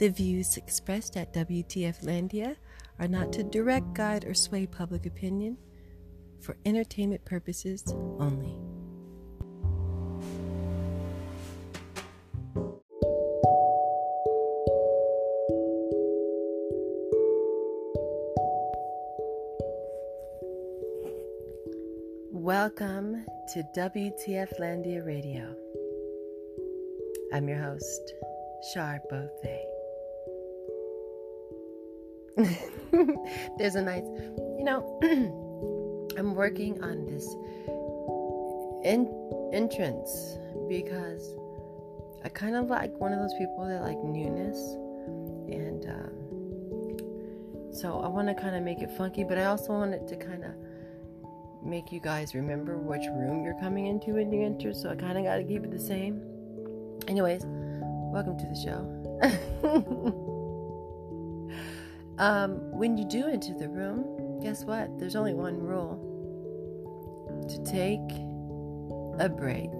[0.00, 2.56] The views expressed at WTF Landia
[2.98, 5.58] are not to direct, guide, or sway public opinion
[6.40, 7.84] for entertainment purposes
[8.18, 8.56] only.
[22.32, 25.54] Welcome to WTF Landia Radio.
[27.34, 28.14] I'm your host,
[28.72, 29.69] Shar Bothay.
[33.60, 34.04] There's a nice,
[34.56, 34.98] you know,
[36.16, 37.26] I'm working on this
[38.82, 39.06] in,
[39.52, 41.34] entrance because
[42.24, 44.56] I kind of like one of those people that like newness,
[45.52, 49.92] and um, so I want to kind of make it funky, but I also want
[49.92, 50.52] it to kind of
[51.62, 54.72] make you guys remember which room you're coming into when you enter.
[54.72, 56.22] So I kind of got to keep it the same.
[57.08, 60.30] Anyways, welcome to the show.
[62.20, 64.98] Um, when you do enter the room, guess what?
[64.98, 65.96] There's only one rule
[67.48, 67.98] to take
[69.18, 69.70] a break.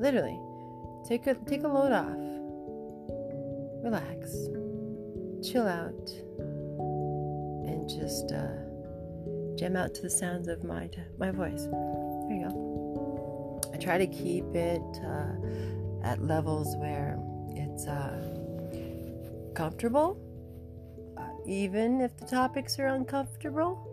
[0.00, 0.40] Literally,
[1.06, 2.18] take a take a load off.
[3.84, 4.32] Relax,
[5.48, 6.10] chill out,
[7.68, 11.62] and just uh, jam out to the sounds of my my voice.
[11.62, 13.62] There you go.
[13.72, 17.16] I try to keep it uh, at levels where
[17.54, 18.34] it's uh,
[19.54, 20.25] comfortable
[21.46, 23.92] even if the topics are uncomfortable.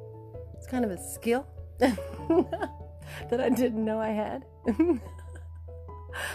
[0.58, 1.46] It's kind of a skill
[1.80, 4.46] that I didn't know I had.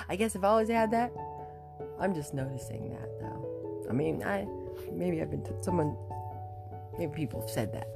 [0.08, 1.12] I guess I've always had that.
[1.98, 3.86] I'm just noticing that though.
[3.88, 4.46] I mean, I
[4.92, 5.96] maybe I've been t- someone,
[6.98, 7.88] maybe people have said that.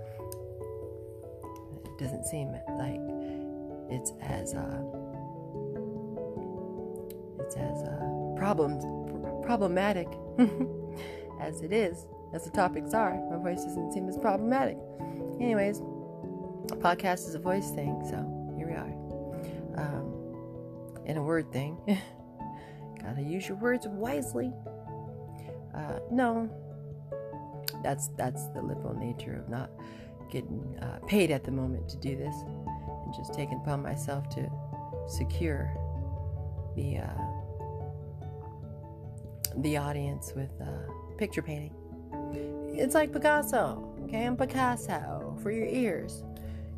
[1.85, 3.01] It doesn't seem like
[3.91, 4.83] it's as uh,
[7.41, 8.85] it's as uh, problems
[9.45, 10.09] problematic
[11.41, 13.15] as it is as the topics are.
[13.31, 14.77] My voice doesn't seem as problematic.
[15.41, 18.93] Anyways, a podcast is a voice thing, so here we are.
[19.77, 21.77] Um, and a word thing.
[23.03, 24.53] Gotta use your words wisely.
[25.75, 26.49] Uh, no,
[27.83, 29.71] that's that's the liberal nature of not
[30.31, 32.35] getting uh, paid at the moment to do this,
[33.05, 34.49] and just taking upon myself to
[35.09, 35.71] secure
[36.77, 37.09] the uh,
[39.59, 41.75] the audience with uh, picture painting.
[42.75, 44.27] It's like Picasso, okay?
[44.27, 46.25] I'm Picasso for your ears.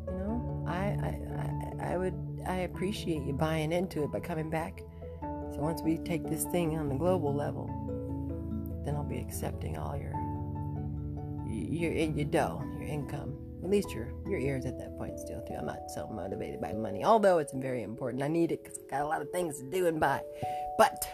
[0.07, 2.13] You know, I, I, I, I would,
[2.47, 4.81] I appreciate you buying into it by coming back.
[5.21, 7.67] So once we take this thing on the global level,
[8.85, 10.13] then I'll be accepting all your,
[11.49, 13.37] your, your dough, your income.
[13.63, 15.55] At least your your ears at that point still too.
[15.55, 18.21] I'm not so motivated by money, although it's very important.
[18.21, 20.21] I need it because I got a lot of things to do and buy.
[20.77, 21.07] But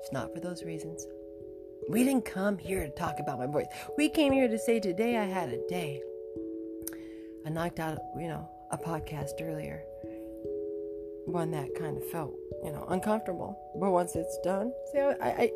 [0.00, 1.06] it's not for those reasons.
[1.88, 3.66] We didn't come here to talk about my voice.
[3.96, 6.02] We came here to say today I had a day.
[7.46, 9.82] I knocked out, you know, a podcast earlier.
[11.26, 12.34] One that kind of felt,
[12.64, 13.58] you know, uncomfortable.
[13.80, 15.52] But once it's done, see, I, I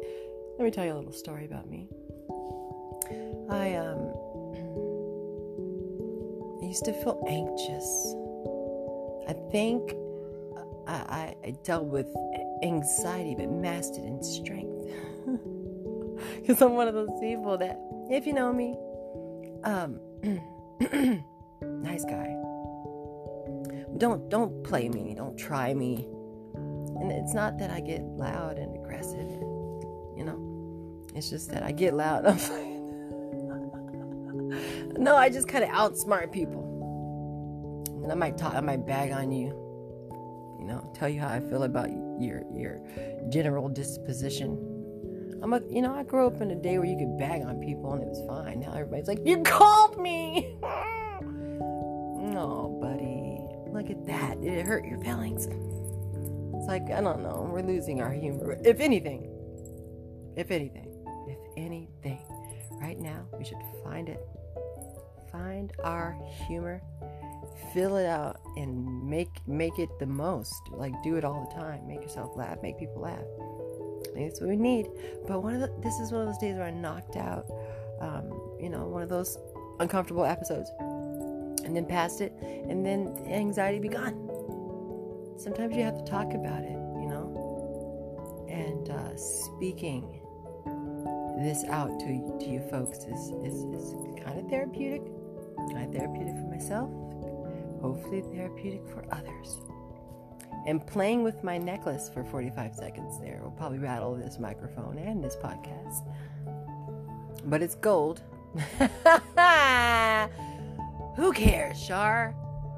[0.58, 1.88] let me tell you a little story about me.
[3.50, 4.12] I um
[6.62, 8.14] I used to feel anxious.
[9.28, 9.94] I think
[10.86, 12.06] I, I, I dealt with
[12.62, 14.92] anxiety but masked it in strength.
[16.50, 17.78] because I'm one of those people that,
[18.10, 18.76] if you know me,
[19.62, 20.00] um,
[21.62, 22.34] nice guy.
[23.98, 25.14] Don't don't play me.
[25.14, 26.08] Don't try me.
[26.54, 29.30] And it's not that I get loud and aggressive.
[30.16, 32.26] You know, it's just that I get loud.
[32.26, 32.38] I'm
[34.98, 36.66] no, I just kind of outsmart people.
[38.02, 38.54] And I might talk.
[38.54, 39.50] I might bag on you.
[40.58, 42.80] You know, tell you how I feel about your your
[43.28, 44.69] general disposition
[45.42, 47.60] I'm a, you know, I grew up in a day where you could bag on
[47.60, 48.60] people and it was fine.
[48.60, 50.56] Now everybody's like, you called me.
[52.36, 53.40] oh, buddy,
[53.72, 54.40] look at that.
[54.42, 55.46] Did it hurt your feelings?
[55.46, 57.48] It's like, I don't know.
[57.50, 58.58] We're losing our humor.
[58.64, 59.30] If anything,
[60.36, 60.92] if anything,
[61.26, 62.20] if anything,
[62.80, 64.20] right now we should find it.
[65.32, 66.82] Find our humor,
[67.72, 70.60] fill it out, and make make it the most.
[70.72, 71.86] Like do it all the time.
[71.86, 72.58] Make yourself laugh.
[72.62, 73.24] Make people laugh.
[74.24, 74.88] That's what we need.
[75.26, 77.46] But one of the, this is one of those days where I knocked out,
[78.00, 79.38] um, you know, one of those
[79.78, 80.70] uncomfortable episodes,
[81.64, 84.14] and then passed it, and then the anxiety be gone.
[85.38, 90.20] Sometimes you have to talk about it, you know, and uh, speaking
[91.42, 95.02] this out to to you folks is is, is kind of therapeutic,
[95.72, 96.90] kind of therapeutic for myself,
[97.80, 99.58] hopefully therapeutic for others.
[100.66, 105.22] And playing with my necklace for 45 seconds there will probably rattle this microphone and
[105.22, 106.06] this podcast.
[107.44, 108.22] But it's gold.
[111.16, 112.34] Who cares, Shar?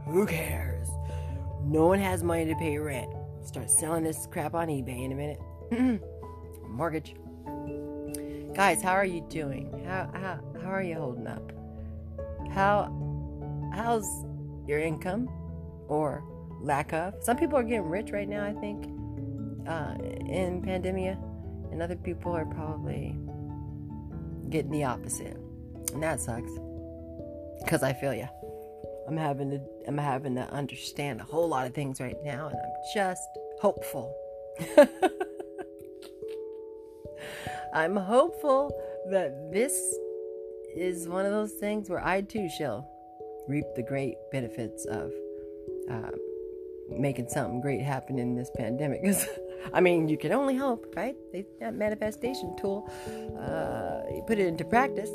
[0.06, 0.88] Who cares?
[1.64, 3.10] No one has money to pay rent.
[3.44, 5.40] Start selling this crap on eBay in a minute.
[6.68, 7.14] Mortgage.
[8.54, 9.84] Guys, how are you doing?
[9.86, 11.52] How, how, how are you holding up?
[12.52, 12.92] How
[13.72, 14.06] how's
[14.66, 15.28] your income
[15.88, 16.22] or
[16.62, 17.14] lack of?
[17.20, 18.84] Some people are getting rich right now, I think,
[19.66, 21.18] uh, in pandemia,
[21.70, 23.16] and other people are probably
[24.48, 25.36] getting the opposite,
[25.92, 26.52] and that sucks.
[27.66, 28.28] Cause I feel you.
[29.06, 32.56] I'm having to I'm having to understand a whole lot of things right now, and
[32.56, 33.22] I'm just
[33.60, 34.14] hopeful.
[37.74, 38.70] I'm hopeful
[39.10, 39.72] that this
[40.76, 42.88] is one of those things where I too shall
[43.48, 45.10] reap the great benefits of
[45.90, 46.10] uh,
[46.98, 49.02] making something great happen in this pandemic.
[49.72, 51.16] I mean, you can only hope, right?
[51.60, 52.90] That manifestation tool,
[53.38, 55.10] uh, you put it into practice,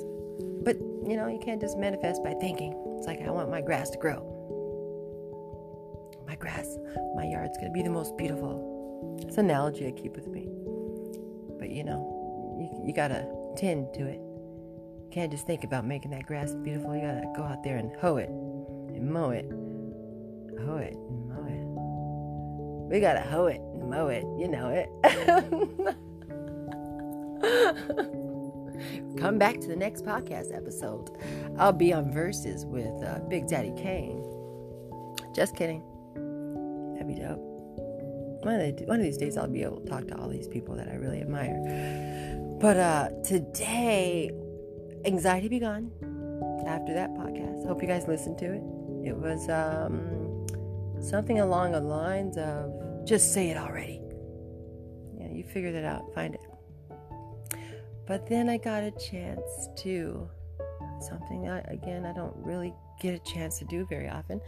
[0.63, 2.73] but you know, you can't just manifest by thinking.
[2.97, 4.33] It's like, I want my grass to grow.
[6.27, 6.77] My grass,
[7.15, 9.17] my yard's gonna be the most beautiful.
[9.25, 10.49] It's an analogy I keep with me.
[11.59, 12.17] But you know,
[12.59, 14.19] you, you gotta tend to it.
[14.19, 16.95] You can't just think about making that grass beautiful.
[16.95, 19.45] You gotta go out there and hoe it and mow it.
[20.65, 20.97] Hoe it.
[22.89, 24.23] We gotta hoe it and mow it.
[24.37, 24.89] You know it.
[29.19, 31.09] Come back to the next podcast episode.
[31.57, 34.23] I'll be on verses with uh, Big Daddy Kane.
[35.35, 35.81] Just kidding.
[36.93, 37.39] That'd be dope.
[38.43, 40.47] One of, the, one of these days, I'll be able to talk to all these
[40.47, 41.57] people that I really admire.
[42.59, 44.31] But uh, today,
[45.05, 45.91] Anxiety Be Gone
[46.65, 47.67] after that podcast.
[47.67, 48.61] Hope you guys listened to it.
[49.09, 50.16] It was um,
[50.99, 54.01] something along the lines of just say it already.
[55.17, 56.13] Yeah, you figured it out.
[56.13, 56.41] Find it.
[58.05, 60.29] But then I got a chance to
[61.01, 64.41] something I, again I don't really get a chance to do very often,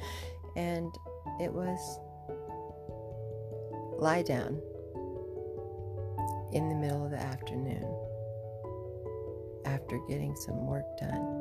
[0.55, 0.91] and
[1.39, 1.99] it was
[3.99, 4.61] lie down
[6.53, 7.85] in the middle of the afternoon
[9.65, 11.38] after getting some work done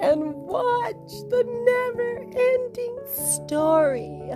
[0.00, 4.30] and watch the never ending story.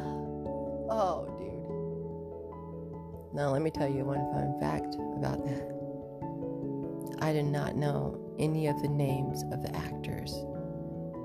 [0.89, 3.35] Oh, dude.
[3.35, 5.77] Now, let me tell you one fun fact about that.
[7.21, 10.33] I did not know any of the names of the actors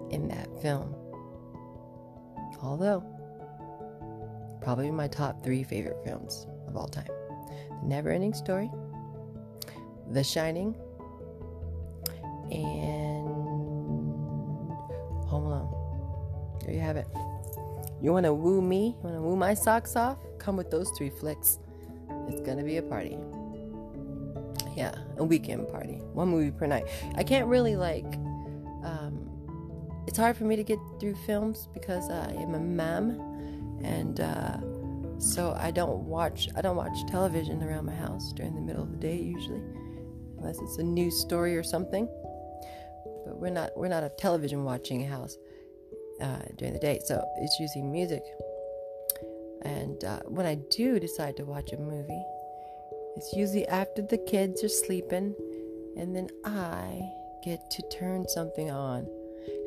[0.10, 0.96] in that film.
[2.62, 3.04] Although,
[4.62, 7.10] probably my top three favorite films of all time
[7.82, 8.70] The Never Ending Story,
[10.12, 10.76] The Shining,
[12.52, 13.11] and
[16.72, 17.08] There you have it.
[18.02, 18.96] You want to woo me?
[18.98, 20.20] You want to woo my socks off?
[20.40, 21.60] Come with those three flicks.
[22.30, 23.18] It's going to be a party.
[24.74, 25.96] Yeah, a weekend party.
[26.14, 26.86] One movie per night.
[27.16, 28.06] I can't really like.
[28.86, 29.30] Um,
[30.08, 33.20] it's hard for me to get through films because I am a mom,
[33.84, 34.58] and uh,
[35.20, 36.48] so I don't watch.
[36.56, 39.62] I don't watch television around my house during the middle of the day usually,
[40.38, 42.08] unless it's a news story or something.
[43.26, 43.72] But we're not.
[43.76, 45.36] We're not a television watching house
[46.22, 48.24] uh, during the day, so it's usually music.
[49.64, 52.24] And uh, when I do decide to watch a movie,
[53.16, 55.36] it's usually after the kids are sleeping,
[55.98, 57.02] and then I
[57.44, 59.08] get to turn something on.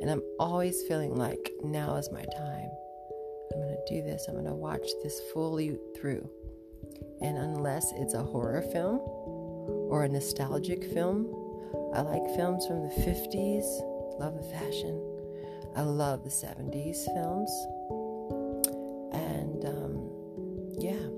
[0.00, 2.70] And I'm always feeling like now is my time.
[3.52, 4.26] I'm going to do this.
[4.28, 6.28] I'm going to watch this fully through.
[7.20, 11.26] And unless it's a horror film or a nostalgic film,
[11.94, 15.13] I like films from the 50s, love the fashion.
[15.76, 17.50] I love the 70s films.
[19.12, 20.08] And um,
[20.78, 21.08] yeah.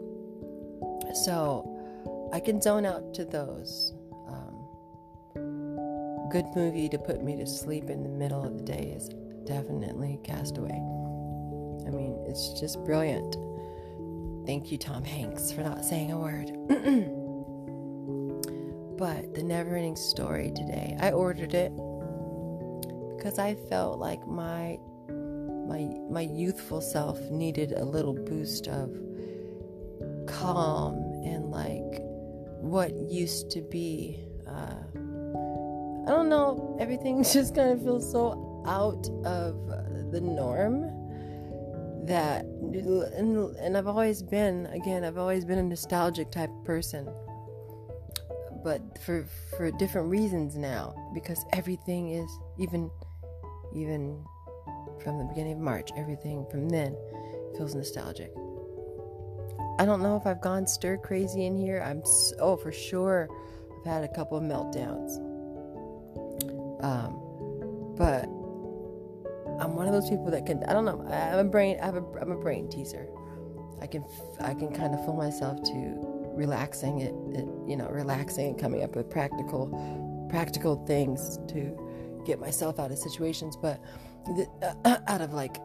[1.24, 3.94] So I can zone out to those.
[4.28, 4.54] Um,
[6.30, 9.08] good movie to put me to sleep in the middle of the day is
[9.46, 10.70] definitely Castaway.
[10.70, 13.36] I mean, it's just brilliant.
[14.46, 16.52] Thank you, Tom Hanks, for not saying a word.
[18.96, 21.72] but the never ending story today, I ordered it
[23.26, 24.78] because I felt like my
[25.08, 28.88] my my youthful self needed a little boost of
[30.28, 32.00] calm and like
[32.60, 34.20] what used to be.
[34.46, 34.76] Uh,
[36.06, 39.56] I don't know, everything just kind of feels so out of
[40.12, 40.82] the norm
[42.06, 47.12] that, and, and I've always been, again, I've always been a nostalgic type person.
[48.62, 52.88] But for for different reasons now, because everything is even
[53.76, 54.24] even
[55.02, 56.96] from the beginning of March, everything from then
[57.56, 58.32] feels nostalgic.
[59.78, 61.82] I don't know if I've gone stir crazy in here.
[61.84, 63.28] I'm so, oh for sure
[63.78, 65.18] I've had a couple of meltdowns.
[66.82, 68.24] Um, but
[69.60, 71.96] I'm one of those people that can I don't know I'm a brain I have
[71.96, 73.06] a I'm a brain teaser.
[73.80, 74.04] I can
[74.40, 75.94] I can kind of fool myself to
[76.34, 81.85] relaxing it, it you know relaxing and coming up with practical practical things to
[82.26, 83.80] get myself out of situations, but
[84.26, 84.48] the,
[84.84, 85.56] uh, out of like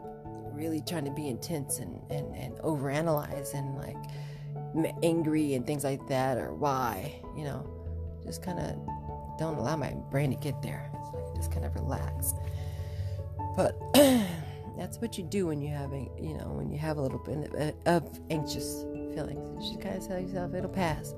[0.53, 3.97] really trying to be intense and, and, and overanalyze and like
[5.03, 7.67] angry and things like that or why, you know,
[8.23, 8.75] just kind of
[9.37, 10.89] don't allow my brain to get there.
[11.11, 12.33] So just kind of relax.
[13.55, 13.75] But
[14.77, 17.75] that's what you do when you having, you know, when you have a little bit
[17.85, 19.65] of anxious feelings.
[19.65, 21.15] You just kind of tell yourself it'll pass.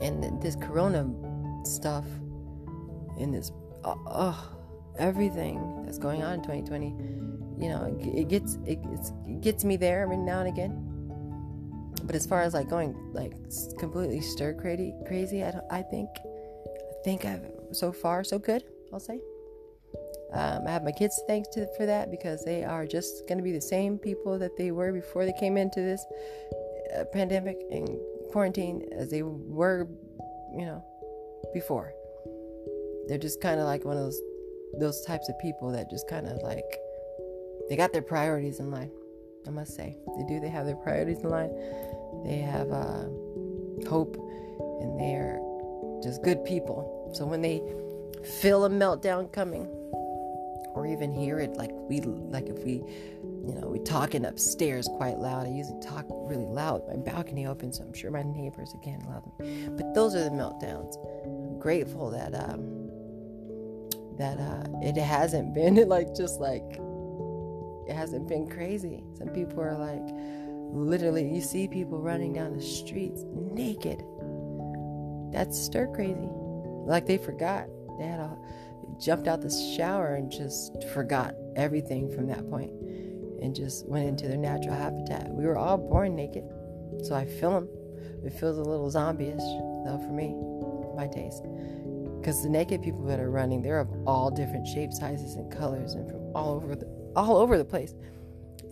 [0.00, 1.10] And this corona
[1.64, 2.04] stuff
[3.18, 3.52] in this,
[3.84, 4.34] uh, uh,
[4.98, 7.26] everything that's going on in 2020
[7.58, 8.78] you know, it gets it,
[9.26, 10.82] it gets me there every now and again.
[12.04, 13.32] But as far as like going like
[13.78, 15.60] completely stir crazy, crazy, I.
[15.70, 18.62] I think, I think I've so far so good.
[18.92, 19.20] I'll say.
[20.32, 23.44] Um, I have my kids thanks to for that because they are just going to
[23.44, 26.04] be the same people that they were before they came into this
[26.94, 27.88] uh, pandemic and
[28.32, 29.88] quarantine as they were,
[30.52, 30.84] you know,
[31.54, 31.92] before.
[33.08, 34.20] They're just kind of like one of those
[34.78, 36.64] those types of people that just kind of like
[37.68, 38.90] they got their priorities in line.
[39.46, 40.40] I must say, they do.
[40.40, 41.50] They have their priorities in line.
[42.24, 43.04] They have uh,
[43.88, 44.16] hope,
[44.80, 45.40] and they're
[46.02, 47.12] just good people.
[47.14, 47.62] So when they
[48.40, 49.68] feel a meltdown coming,
[50.74, 52.82] or even hear it, like we, like if we,
[53.22, 55.46] you know, we talking upstairs quite loud.
[55.46, 56.86] I usually talk really loud.
[56.86, 59.68] My balcony open, so I'm sure my neighbors again love me.
[59.70, 60.96] But those are the meltdowns.
[61.24, 62.75] I'm grateful that um,
[64.18, 66.80] that uh, it hasn't been like just like
[67.88, 69.04] it hasn't been crazy.
[69.16, 70.02] Some people are like,
[70.72, 74.02] literally, you see people running down the streets naked.
[75.32, 76.28] That's stir crazy.
[76.84, 77.66] Like they forgot.
[77.98, 78.36] They had a
[78.98, 82.70] jumped out the shower and just forgot everything from that point
[83.42, 85.28] and just went into their natural habitat.
[85.30, 86.44] We were all born naked,
[87.02, 87.68] so I feel them.
[88.24, 90.34] It feels a little zombie-ish, though, for me,
[90.96, 91.44] my taste.
[92.26, 95.92] Because the naked people that are running, they're of all different shapes, sizes, and colors,
[95.92, 97.94] and from all over the all over the place.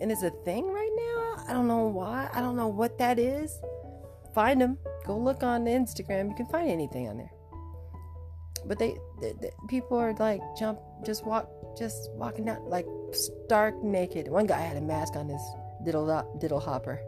[0.01, 1.45] And it's a thing right now.
[1.47, 2.29] I don't know why.
[2.33, 3.57] I don't know what that is.
[4.33, 4.77] Find them.
[5.05, 6.27] Go look on Instagram.
[6.27, 7.31] You can find anything on there.
[8.65, 8.97] But they,
[9.69, 14.27] people are like jump, just walk, just walking down like stark naked.
[14.27, 15.41] One guy had a mask on his
[15.85, 16.99] diddle diddle hopper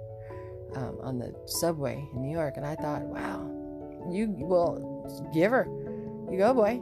[0.77, 3.51] um, on the subway in New York, and I thought, wow,
[4.09, 5.67] you well, give her,
[6.29, 6.81] you go, boy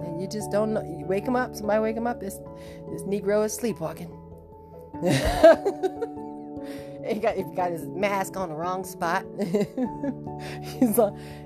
[0.00, 0.82] and you just don't know.
[0.82, 1.54] You wake him up.
[1.54, 2.20] Somebody wake him up.
[2.20, 2.38] This
[2.90, 4.10] this Negro is sleepwalking.
[7.06, 9.24] he got he got his mask on the wrong spot.
[10.62, 10.98] he's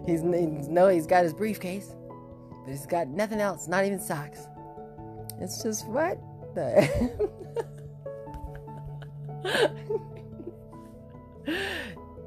[0.07, 1.95] he's he's no he's got his briefcase,
[2.65, 3.69] but he's got nothing else.
[3.69, 4.47] Not even socks.
[5.41, 6.19] It's just what
[6.55, 7.31] the.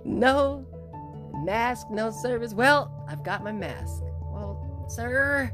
[0.06, 0.66] no
[1.44, 2.54] mask, no service.
[2.54, 4.04] Well, I've got my mask.
[4.88, 5.52] Sir,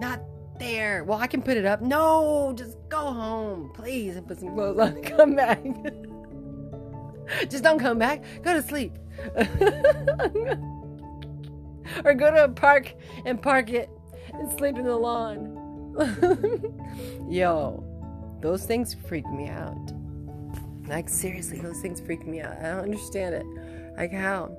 [0.00, 0.20] not
[0.58, 1.04] there.
[1.04, 1.80] Well, I can put it up.
[1.82, 5.62] No, just go home, please, and put some clothes on come back.
[7.48, 8.22] just don't come back.
[8.42, 8.96] Go to sleep.
[12.04, 13.90] or go to a park and park it
[14.32, 15.56] and sleep in the lawn.
[17.28, 17.84] Yo,
[18.40, 19.92] those things freak me out.
[20.86, 22.56] Like, seriously, those things freak me out.
[22.58, 23.46] I don't understand it.
[23.96, 24.56] Like, how?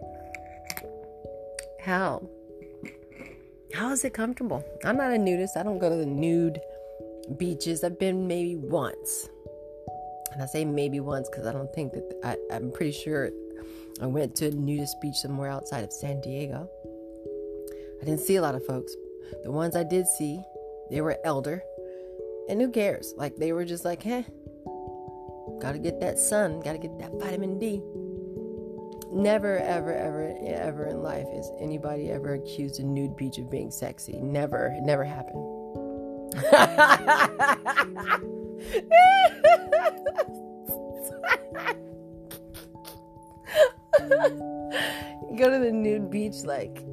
[1.81, 2.21] How?
[3.73, 4.63] How is it comfortable?
[4.83, 5.55] I'm not a nudist.
[5.55, 6.59] I don't go to the nude
[7.37, 7.83] beaches.
[7.83, 9.29] I've been maybe once.
[10.33, 13.31] And I say maybe once because I don't think that I, I'm pretty sure
[14.01, 16.69] I went to a nudist beach somewhere outside of San Diego.
[18.01, 18.93] I didn't see a lot of folks.
[19.43, 20.41] The ones I did see,
[20.89, 21.63] they were elder.
[22.49, 23.13] And who cares?
[23.15, 24.25] Like they were just like, hey,
[25.61, 27.81] gotta get that sun, gotta get that vitamin D.
[29.11, 33.69] Never, ever, ever, ever in life is anybody ever accused a nude beach of being
[33.69, 34.21] sexy.
[34.21, 34.73] Never.
[34.77, 35.47] It never happened.
[45.41, 46.83] go to the nude beach like,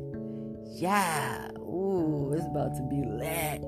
[0.64, 3.62] yeah, ooh, it's about to be lit.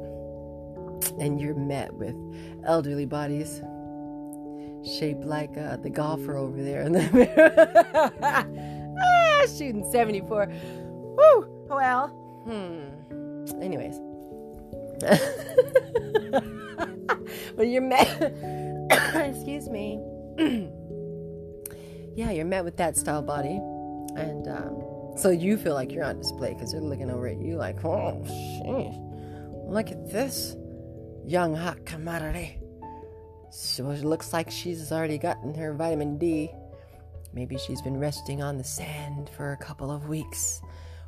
[1.21, 2.17] And you're met with
[2.65, 3.63] elderly bodies
[4.85, 8.13] shaped like uh, the golfer over there in the mirror.
[8.23, 10.47] ah, shooting 74.
[10.47, 11.67] Woo!
[11.69, 12.09] Well,
[12.45, 13.61] hmm.
[13.63, 13.99] Anyways.
[17.57, 18.33] but you're met.
[19.15, 20.01] Excuse me.
[22.15, 23.61] yeah, you're met with that style body,
[24.17, 24.83] and um,
[25.17, 28.23] so you feel like you're on display because they're looking over at you like, oh,
[28.27, 28.93] shit,
[29.71, 30.57] look at this
[31.25, 32.60] young hot commodity.
[33.51, 36.53] So it looks like she's already gotten her vitamin D.
[37.33, 40.61] Maybe she's been resting on the sand for a couple of weeks.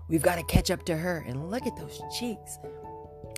[0.08, 1.24] We've got to catch up to her.
[1.26, 2.58] And look at those cheeks.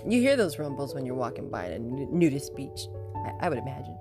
[0.07, 2.89] You hear those rumbles when you're walking by a nudist beach.
[3.15, 3.97] I, I would imagine.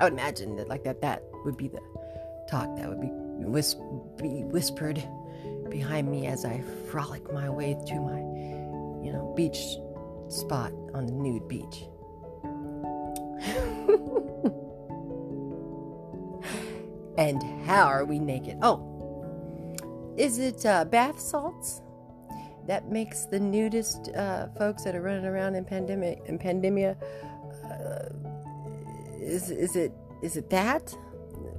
[0.00, 1.80] I would imagine that like that that would be the
[2.50, 3.76] talk that would be, whis-
[4.16, 5.02] be whispered
[5.68, 8.18] behind me as I frolic my way to my,
[9.04, 9.76] you know, beach
[10.28, 11.84] spot on the nude beach.
[17.18, 18.58] and how are we naked?
[18.62, 18.88] Oh,
[20.16, 21.82] is it uh, bath salts
[22.66, 26.96] that makes the nudist uh, folks that are running around in pandemic in pandemia?
[27.64, 28.08] Uh,
[29.20, 30.94] is is it is it that?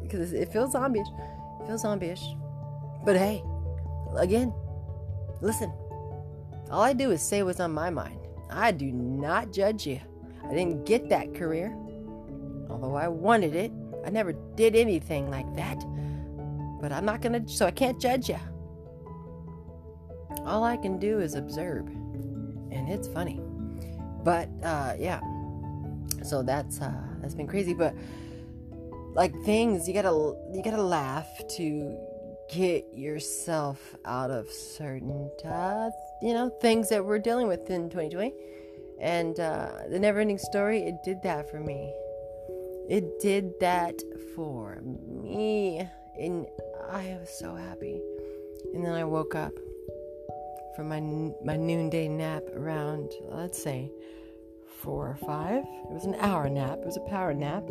[0.02, 2.14] Because it feels zombie It feels zombie
[3.04, 3.44] But hey,
[4.18, 4.54] again,
[5.42, 5.72] listen.
[6.70, 8.20] All I do is say what's on my mind.
[8.50, 10.00] I do not judge you.
[10.44, 11.76] I didn't get that career,
[12.74, 13.72] although I wanted it.
[14.06, 15.80] I never did anything like that.
[16.82, 18.40] But I'm not gonna, so I can't judge you.
[20.46, 23.40] All I can do is observe, and it's funny.
[24.24, 25.22] But uh, yeah,
[26.24, 27.74] so that's uh, that's been crazy.
[27.74, 27.96] But
[29.14, 31.98] like things, you gotta you gotta laugh to
[32.54, 35.90] get yourself out of certain uh,
[36.22, 38.34] you know things that we're dealing with in 2020
[39.00, 41.92] and uh, the never ending story it did that for me
[42.90, 44.02] it did that
[44.36, 45.88] for me
[46.20, 46.46] and
[46.90, 48.02] i was so happy.
[48.74, 49.54] And then i woke up
[50.76, 51.00] from my
[51.44, 53.92] my noonday nap around let's say
[54.82, 55.64] four or five.
[55.64, 56.80] It was an hour nap.
[56.80, 57.64] It was a power nap.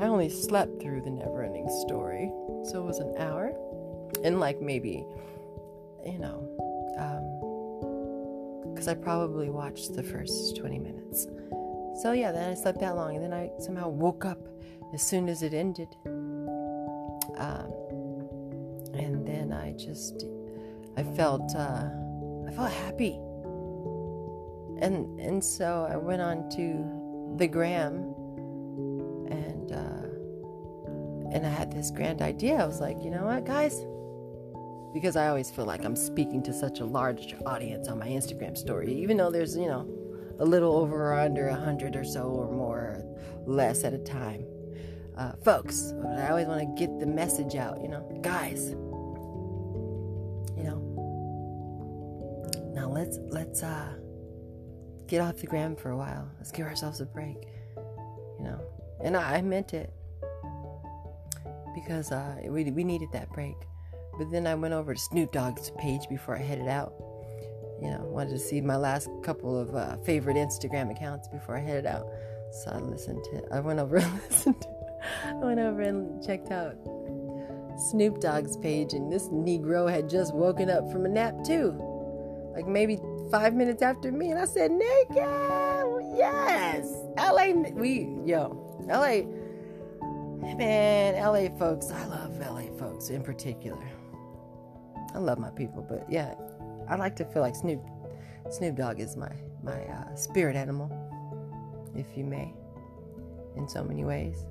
[0.00, 2.30] I only slept through the never ending story
[2.64, 3.52] so it was an hour.
[4.24, 5.04] And like maybe
[6.06, 6.50] you know
[8.72, 11.26] because um, i probably watched the first 20 minutes
[12.02, 14.38] so yeah then i slept that long and then i somehow woke up
[14.94, 15.88] as soon as it ended.
[17.36, 17.72] Um,
[18.94, 20.24] and then i just
[20.96, 21.88] i felt uh,
[22.46, 23.18] i felt happy.
[24.80, 28.14] And and so i went on to the gram
[29.30, 32.54] and uh, and i had this grand idea.
[32.54, 33.84] I was like you know what guys?
[34.92, 38.56] Because I always feel like I'm speaking to such a large audience on my Instagram
[38.56, 39.88] story, even though there's, you know,
[40.38, 43.04] a little over or under a hundred or so or more, or
[43.46, 44.44] less at a time.
[45.16, 48.70] Uh, folks, I always want to get the message out, you know, guys.
[50.56, 50.80] You know,
[52.74, 53.94] now let's let's uh,
[55.06, 56.28] get off the gram for a while.
[56.38, 57.36] Let's give ourselves a break.
[57.76, 58.60] You know,
[59.02, 59.92] and I, I meant it
[61.74, 63.56] because uh, we we needed that break.
[64.18, 66.92] But then I went over to Snoop Dogg's page before I headed out.
[67.82, 71.60] You know, wanted to see my last couple of uh, favorite Instagram accounts before I
[71.60, 72.06] headed out.
[72.50, 73.42] So I listened to.
[73.52, 74.60] I went over and listened.
[74.62, 74.68] To,
[75.26, 76.76] I went over and checked out
[77.76, 81.76] Snoop Dogg's page, and this Negro had just woken up from a nap too,
[82.54, 84.30] like maybe five minutes after me.
[84.30, 89.22] And I said, "Nigga, yes, LA, we yo, LA,
[90.54, 91.90] man, LA folks.
[91.90, 93.84] I love LA folks in particular.
[95.14, 96.34] I love my people, but yeah,
[96.88, 97.80] I like to feel like Snoop
[98.50, 99.30] Snoop Dogg is my
[99.62, 100.90] my uh, spirit animal,
[101.96, 102.52] if you may,
[103.56, 104.44] in so many ways.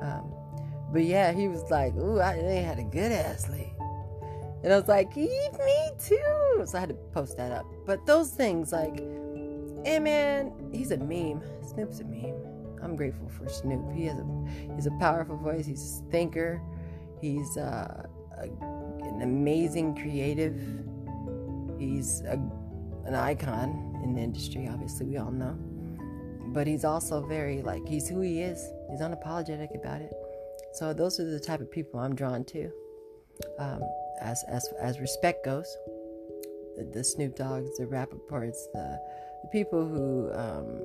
[0.00, 0.32] Um,
[0.92, 3.72] but yeah, he was like, "Ooh, I, they had a good ass lead,"
[4.64, 7.66] and I was like, "Eat "Me too." So I had to post that up.
[7.86, 8.98] But those things, like,
[9.84, 11.42] hey man, he's a meme.
[11.62, 12.34] Snoop's a meme.
[12.82, 13.92] I'm grateful for Snoop.
[13.92, 14.26] He has a
[14.74, 15.66] he's a powerful voice.
[15.66, 16.60] He's a thinker.
[17.20, 18.06] He's uh,
[18.40, 18.48] a
[19.20, 20.56] an amazing creative.
[21.78, 22.34] He's a,
[23.04, 25.56] an icon in the industry, obviously, we all know.
[26.52, 28.58] But he's also very, like, he's who he is.
[28.90, 30.12] He's unapologetic about it.
[30.72, 32.70] So those are the type of people I'm drawn to.
[33.58, 33.82] Um,
[34.20, 35.66] as, as, as respect goes,
[36.76, 39.00] the, the Snoop Doggs, the Rappaports, the,
[39.42, 40.82] the people who, um,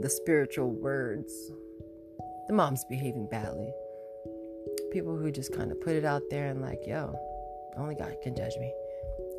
[0.00, 1.32] the spiritual words,
[2.48, 3.72] the mom's behaving badly.
[4.94, 7.18] People who just kind of put it out there and, like, yo,
[7.76, 8.72] only God can judge me.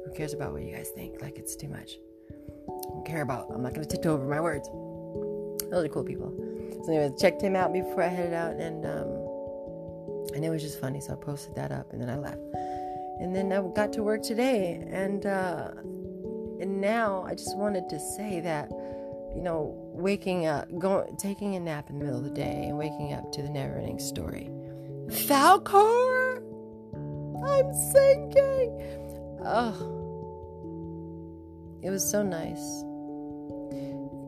[0.05, 1.21] Who cares about what you guys think?
[1.21, 1.97] Like it's too much.
[2.69, 3.47] I don't care about.
[3.49, 4.67] I'm not gonna tiptoe over my words.
[5.71, 6.33] Those are cool people.
[6.83, 9.07] So anyway, checked him out before I headed out, and um,
[10.35, 10.99] and it was just funny.
[10.99, 12.41] So I posted that up, and then I left.
[13.21, 15.71] And then I got to work today, and uh,
[16.59, 18.69] and now I just wanted to say that
[19.33, 22.77] you know, waking up, going, taking a nap in the middle of the day, and
[22.77, 24.49] waking up to the never-ending story
[25.09, 26.41] Falkor!
[27.45, 28.81] I'm sinking!
[29.43, 29.91] Oh.
[31.83, 32.83] It was so nice.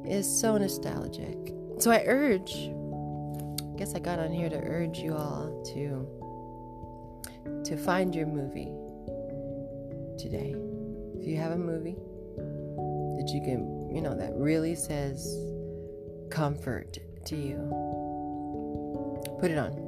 [0.06, 1.54] It's so nostalgic.
[1.80, 6.08] So I urge, I guess I got on here to urge you all to
[7.66, 8.72] to find your movie
[10.18, 10.56] today.
[11.20, 11.98] If you have a movie
[13.18, 15.36] that you can, you know, that really says
[16.30, 17.58] comfort to you,
[19.40, 19.87] put it on.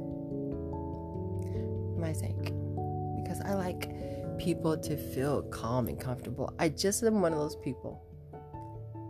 [2.00, 2.52] My sake.
[3.22, 3.90] Because I like
[4.38, 6.52] people to feel calm and comfortable.
[6.58, 8.02] I just am one of those people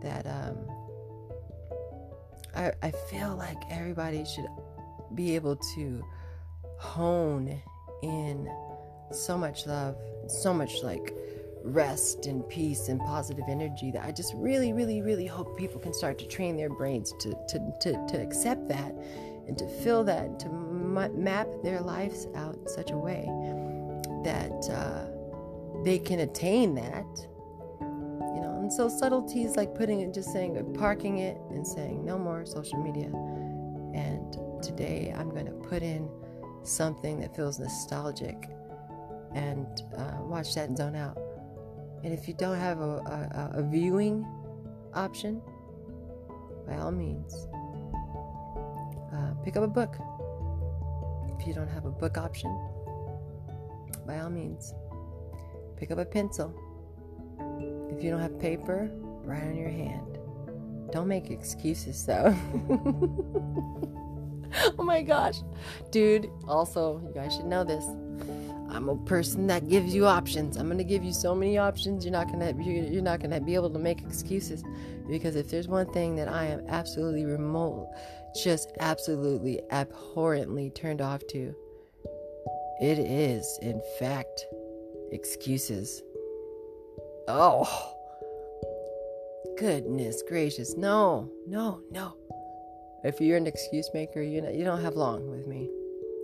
[0.03, 0.57] that um,
[2.55, 4.47] I, I feel like everybody should
[5.15, 6.03] be able to
[6.79, 7.61] hone
[8.01, 8.51] in
[9.11, 9.95] so much love,
[10.27, 11.15] so much like
[11.63, 15.93] rest and peace and positive energy that I just really, really, really hope people can
[15.93, 18.93] start to train their brains to, to, to, to accept that
[19.47, 23.25] and to feel that, to m- map their lives out in such a way
[24.23, 27.05] that uh, they can attain that.
[27.79, 32.17] You know, and so subtleties like putting it, just saying, parking it and saying, no
[32.17, 33.07] more social media.
[33.93, 36.09] And today I'm going to put in
[36.63, 38.49] something that feels nostalgic
[39.33, 41.17] and uh, watch that and zone out.
[42.03, 44.25] And if you don't have a, a, a viewing
[44.93, 45.41] option,
[46.67, 47.47] by all means,
[49.13, 49.95] uh, pick up a book.
[51.41, 52.55] If you don't have a book option,
[54.05, 54.75] by all means,
[55.75, 56.53] pick up a pencil.
[57.89, 58.91] If you don't have paper,
[59.23, 60.19] write on your hand.
[60.91, 62.35] Don't make excuses though.
[64.77, 65.37] oh my gosh.
[65.89, 67.85] Dude, also, you guys should know this.
[68.71, 70.55] I'm a person that gives you options.
[70.57, 72.05] I'm to give you so many options.
[72.05, 74.63] You're not to you're not to be able to make excuses
[75.09, 77.89] because if there's one thing that I am absolutely remote
[78.41, 81.53] just absolutely abhorrently turned off to,
[82.81, 84.45] it is in fact
[85.11, 86.01] excuses.
[87.27, 87.97] Oh.
[89.57, 90.75] Goodness gracious.
[90.75, 91.29] No.
[91.45, 92.15] No, no.
[93.03, 95.69] If you're an excuse maker, you you don't have long with me.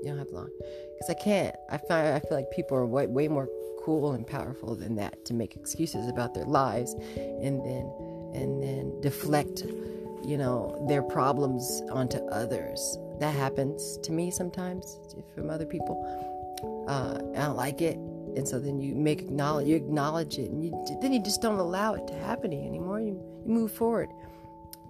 [0.04, 1.56] You don't have long because I can't.
[1.70, 3.50] I find I feel like people are way, way more
[3.84, 7.90] cool and powerful than that to make excuses about their lives and then
[8.34, 9.62] and then deflect,
[10.24, 12.98] you know, their problems onto others.
[13.20, 15.00] That happens to me sometimes
[15.34, 15.96] from other people.
[16.88, 20.64] Uh, I don't like it, and so then you make acknowledge you acknowledge it, and
[20.64, 23.00] you, then you just don't allow it to happen anymore.
[23.00, 24.10] You, you move forward,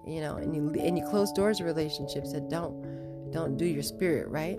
[0.06, 3.82] you know, and you and you close doors to relationships that don't don't do your
[3.82, 4.58] spirit right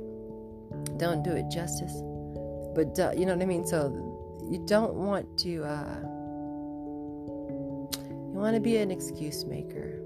[0.97, 1.93] don't do it justice.
[2.75, 3.65] But uh, you know what I mean.
[3.65, 3.89] So
[4.49, 5.63] you don't want to.
[5.63, 5.99] Uh,
[8.31, 9.99] you want to be an excuse maker.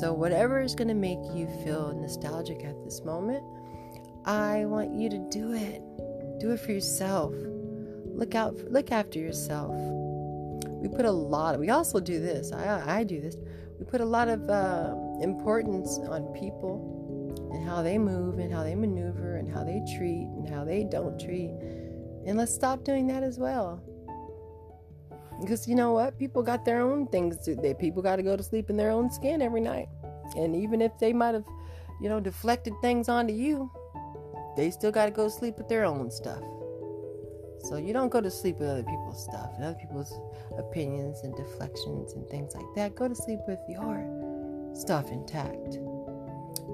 [0.00, 3.44] So whatever is going to make you feel nostalgic at this moment,
[4.24, 5.82] I want you to do it.
[6.40, 7.32] Do it for yourself.
[8.06, 8.58] Look out.
[8.58, 9.74] For, look after yourself.
[10.82, 11.54] We put a lot.
[11.54, 12.52] Of, we also do this.
[12.52, 13.36] I I do this.
[13.78, 16.93] We put a lot of uh, importance on people
[17.54, 20.84] and how they move and how they maneuver and how they treat and how they
[20.84, 21.50] don't treat.
[22.26, 23.82] And let's stop doing that as well.
[25.40, 26.18] Because you know what?
[26.18, 28.90] People got their own things to they people got to go to sleep in their
[28.90, 29.88] own skin every night.
[30.36, 31.44] And even if they might have,
[32.00, 33.70] you know, deflected things onto you,
[34.56, 36.42] they still got to go to sleep with their own stuff.
[37.64, 40.12] So you don't go to sleep with other people's stuff and other people's
[40.58, 42.94] opinions and deflections and things like that.
[42.94, 45.78] Go to sleep with your stuff intact.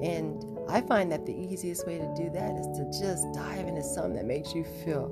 [0.03, 3.83] And I find that the easiest way to do that is to just dive into
[3.83, 5.11] something that makes you feel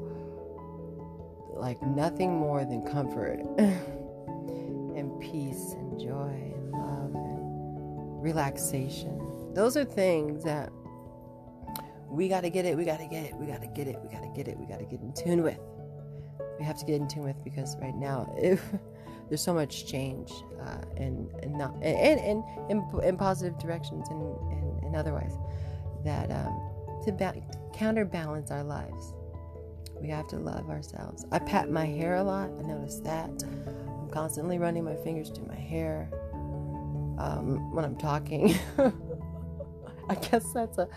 [1.54, 9.20] like nothing more than comfort and peace and joy and love and relaxation.
[9.54, 10.70] Those are things that
[12.08, 13.98] we got to get it, we got to get it, we got to get it,
[14.00, 15.58] we got to get it, we got to get in tune with.
[16.58, 18.62] We have to get in tune with because right now, if
[19.28, 24.22] there's so much change uh, and and not and and in, in positive directions and,
[24.52, 25.36] and, and otherwise
[26.08, 26.58] that um,
[27.04, 27.34] to ba-
[27.74, 29.12] counterbalance our lives.
[30.00, 31.26] We have to love ourselves.
[31.32, 32.50] I pat my hair a lot.
[32.58, 33.30] I notice that.
[33.86, 36.08] I'm constantly running my fingers through my hair
[37.18, 38.56] um, when i'm talking.
[40.10, 40.88] I guess that's a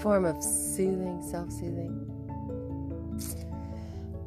[0.00, 2.10] form of soothing self-soothing.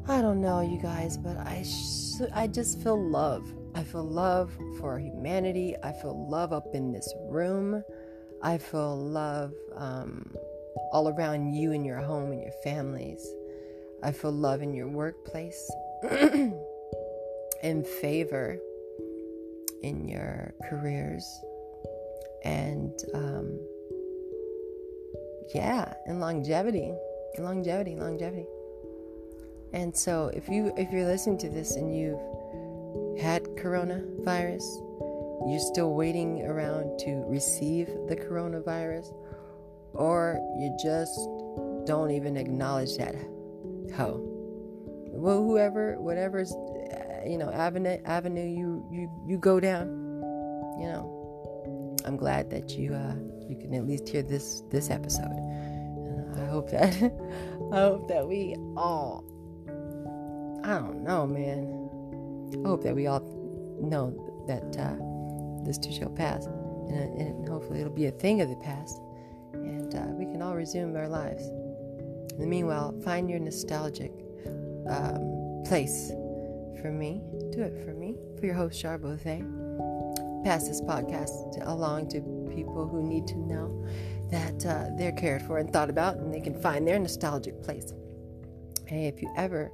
[0.08, 3.52] I don't know you guys but i sh- i just feel love.
[3.73, 5.76] I feel love for humanity.
[5.84, 7.84] I feel love up in this room.
[8.41, 10.36] I feel love um,
[10.91, 13.28] all around you and your home and your families.
[14.04, 15.69] I feel love in your workplace
[17.63, 18.60] and favor
[19.82, 21.26] in your careers.
[22.43, 23.60] And um,
[25.54, 26.93] yeah, and longevity.
[27.39, 28.45] longevity, longevity.
[29.73, 34.63] And so if you if you're listening to this and you've had coronavirus,
[35.49, 39.13] you're still waiting around to receive the coronavirus,
[39.93, 41.17] or you just
[41.86, 43.15] don't even acknowledge that
[43.95, 44.21] ho.
[45.10, 46.51] Well, whoever, whatever's,
[47.25, 49.88] you know, avenue avenue you you you go down,
[50.79, 53.15] you know, I'm glad that you uh,
[53.47, 55.31] you can at least hear this this episode.
[56.36, 56.93] I hope that
[57.71, 59.23] I hope that we all
[60.63, 61.89] I don't know, man.
[62.63, 63.21] I hope that we all
[63.81, 64.12] know
[64.47, 64.95] that uh,
[65.67, 68.99] this too shall pass, and, and, hopefully it'll be a thing of the past,
[69.53, 71.47] and uh, we can all resume our lives.
[72.32, 74.12] In the meanwhile, find your nostalgic
[74.89, 76.12] um, place
[76.82, 77.21] for me.
[77.51, 80.43] Do it for me, for your host, Charbothe.
[80.43, 82.21] Pass this podcast along to
[82.56, 83.86] people who need to know
[84.30, 87.93] that uh, they're cared for and thought about, and they can find their nostalgic place.
[88.86, 89.71] Hey, if you ever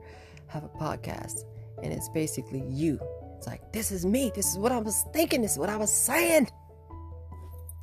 [0.47, 1.43] have a podcast
[1.81, 2.99] and it's basically you.
[3.43, 4.31] It's like, this is me.
[4.33, 5.41] This is what I was thinking.
[5.41, 6.47] This is what I was saying.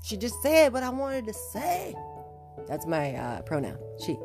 [0.03, 1.94] She just said what I wanted to say.
[2.66, 4.16] That's my uh, pronoun, she.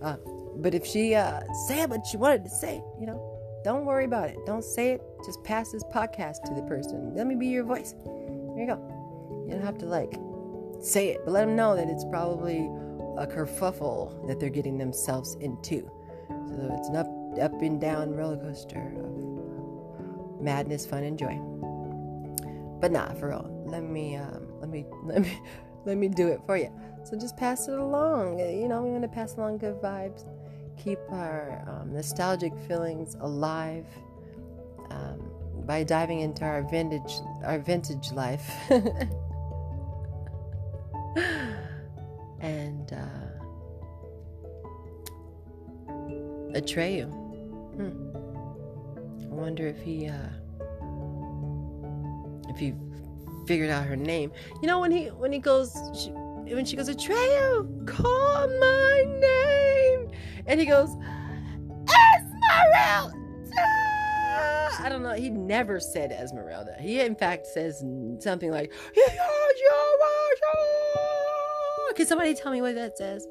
[0.00, 0.18] Uh,
[0.58, 4.28] but if she uh, said what she wanted to say, you know, don't worry about
[4.28, 4.38] it.
[4.46, 5.02] Don't say it.
[5.26, 7.12] Just pass this podcast to the person.
[7.12, 7.96] Let me be your voice.
[8.04, 9.44] There you go.
[9.48, 10.12] You don't have to like
[10.80, 12.66] say it, but let them know that it's probably
[13.18, 15.90] a kerfuffle that they're getting themselves into.
[16.28, 17.06] So it's not
[17.40, 19.31] up and down roller coaster of
[20.42, 21.38] madness, fun, and joy.
[22.80, 23.64] But nah, for real.
[23.66, 25.40] Let me, um, let me, let me,
[25.84, 26.70] let me do it for you.
[27.04, 28.38] So just pass it along.
[28.38, 30.24] You know, we want to pass along good vibes,
[30.76, 33.86] keep our um, nostalgic feelings alive
[34.90, 35.20] um,
[35.64, 37.12] by diving into our vintage,
[37.44, 38.50] our vintage life.
[42.40, 43.42] and uh,
[46.54, 47.10] Atreyu
[47.76, 48.11] Hmm.
[49.42, 50.28] Wonder if he, uh,
[52.48, 52.74] if he
[53.44, 54.30] figured out her name.
[54.62, 60.12] You know, when he when he goes, she, when she goes, Atreyu, call my name,
[60.46, 60.90] and he goes,
[62.14, 63.16] Esmeralda.
[64.78, 65.14] I don't know.
[65.14, 66.76] He never said Esmeralda.
[66.78, 67.84] He, in fact, says
[68.20, 68.72] something like,
[71.96, 73.26] Can somebody tell me what that says?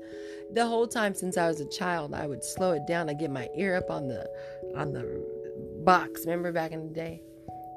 [0.54, 3.10] the whole time since I was a child, I would slow it down.
[3.10, 4.30] I get my ear up on the
[4.76, 5.24] on the
[5.84, 6.22] box.
[6.26, 7.22] Remember back in the day,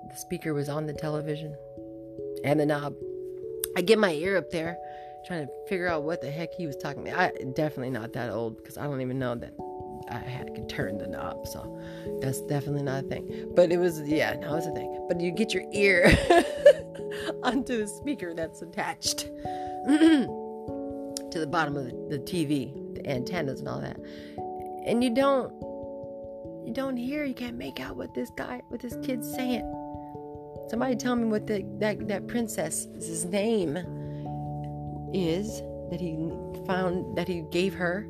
[0.08, 1.54] the speaker was on the television
[2.44, 2.94] and the knob.
[3.76, 4.76] I get my ear up there,
[5.26, 7.18] trying to figure out what the heck he was talking about.
[7.18, 9.54] I definitely not that old because I don't even know that
[10.10, 11.46] I had to turn the knob.
[11.46, 11.80] So
[12.20, 13.52] that's definitely not a thing.
[13.54, 15.06] But it was yeah, no, it's a thing.
[15.08, 16.06] But you get your ear
[17.42, 19.30] onto the speaker that's attached.
[21.34, 23.98] to the bottom of the, the TV, the antennas and all that.
[24.86, 25.52] And you don't
[26.64, 29.62] you don't hear, you can't make out what this guy, what this kid's saying.
[30.68, 33.76] Somebody tell me what the that that princess's name
[35.12, 36.16] is that he
[36.66, 38.08] found that he gave her.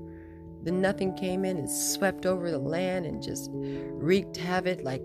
[0.62, 5.02] The nothing came in and swept over the land and just wreaked havoc like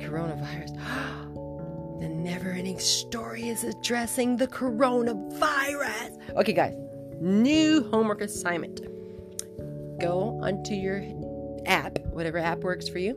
[0.00, 0.74] coronavirus.
[2.00, 6.18] the never ending story is addressing the coronavirus.
[6.36, 6.74] Okay, guys,
[7.20, 8.82] new homework assignment.
[10.00, 10.98] Go onto your
[11.66, 13.16] app, whatever app works for you,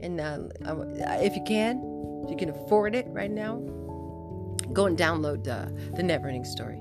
[0.00, 0.38] and uh,
[1.20, 1.80] if you can,
[2.24, 3.56] if you can afford it right now,
[4.72, 6.80] go and download uh, the Neverending Story.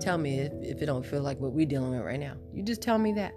[0.00, 2.34] Tell me if, if it don't feel like what we're dealing with right now.
[2.52, 3.32] You just tell me that.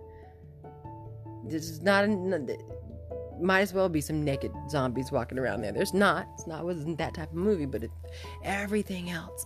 [1.45, 2.03] This is not.
[2.03, 2.57] A,
[3.41, 5.71] might as well be some naked zombies walking around there.
[5.71, 6.27] There's not.
[6.33, 6.65] It's not.
[6.65, 7.91] Wasn't that type of movie, but it,
[8.43, 9.45] everything else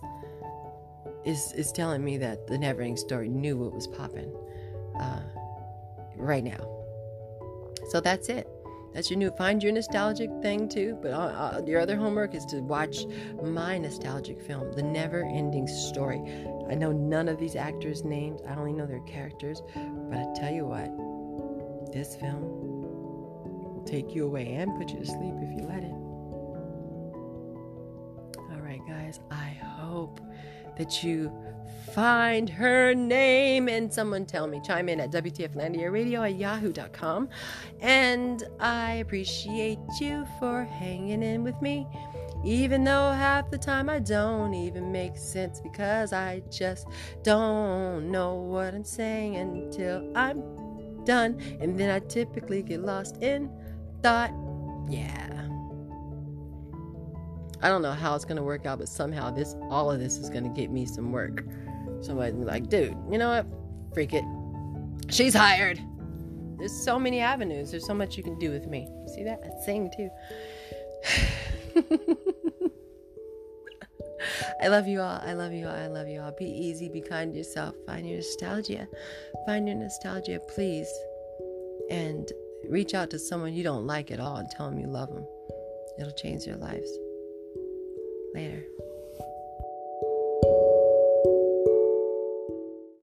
[1.24, 4.34] is is telling me that the Neverending Story knew what was popping
[5.00, 5.22] uh,
[6.16, 6.73] right now.
[7.88, 8.48] So that's it.
[8.94, 10.96] That's your new find your nostalgic thing too.
[11.02, 13.06] But uh, uh, your other homework is to watch
[13.42, 16.22] my nostalgic film, The Never Ending Story.
[16.70, 18.40] I know none of these actors' names.
[18.48, 19.62] I only know their characters.
[19.74, 25.06] But I tell you what, this film will take you away and put you to
[25.06, 25.92] sleep if you let it.
[28.52, 29.18] All right, guys.
[29.32, 30.20] I hope
[30.78, 31.32] that you
[31.92, 33.68] find her name.
[33.68, 37.28] And someone tell me chime in at wtflandia at yahoo.com
[37.80, 41.86] and i appreciate you for hanging in with me
[42.44, 46.86] even though half the time i don't even make sense because i just
[47.22, 50.42] don't know what i'm saying until i'm
[51.04, 51.40] done.
[51.60, 53.50] And then i typically get lost in
[54.02, 54.32] thought.
[54.88, 55.30] Yeah.
[57.62, 60.28] I don't know how it's gonna work out, but somehow this all of this is
[60.28, 61.44] gonna get me some work.
[62.04, 63.46] Somebody's like, dude, you know what?
[63.94, 64.24] Freak it.
[65.08, 65.80] She's hired.
[66.58, 67.70] There's so many avenues.
[67.70, 68.88] There's so much you can do with me.
[69.14, 69.40] See that?
[69.44, 70.10] I sing too.
[74.60, 75.20] I love you all.
[75.22, 75.74] I love you all.
[75.74, 76.32] I love you all.
[76.38, 76.88] Be easy.
[76.88, 77.74] Be kind to yourself.
[77.86, 78.88] Find your nostalgia.
[79.46, 80.88] Find your nostalgia, please.
[81.90, 82.30] And
[82.68, 85.26] reach out to someone you don't like at all and tell them you love them.
[85.98, 86.90] It'll change their lives.
[88.34, 88.64] Later.